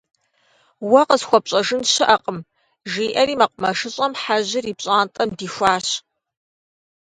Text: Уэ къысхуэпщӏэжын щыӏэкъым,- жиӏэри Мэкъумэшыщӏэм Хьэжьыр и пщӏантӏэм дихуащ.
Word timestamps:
Уэ 0.89 1.01
къысхуэпщӏэжын 1.07 1.81
щыӏэкъым,- 1.91 2.39
жиӏэри 2.91 3.35
Мэкъумэшыщӏэм 3.39 4.13
Хьэжьыр 4.21 4.65
и 4.71 4.73
пщӏантӏэм 4.77 5.29
дихуащ. 5.37 5.87